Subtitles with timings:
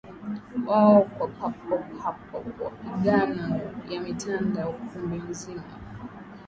[0.67, 3.59] wao Kwa papo hapo mapigano
[3.89, 5.63] yametanda ukumbi mzima